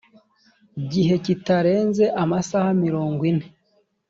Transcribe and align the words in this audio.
gihe 0.91 1.15
kitarenze 1.25 2.05
amasaha 2.23 2.69
mirongo 2.83 3.21
ine 3.31 3.45